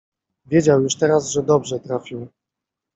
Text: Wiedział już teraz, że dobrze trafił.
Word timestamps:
Wiedział 0.45 0.81
już 0.81 0.95
teraz, 0.95 1.29
że 1.29 1.43
dobrze 1.43 1.79
trafił. 1.79 2.27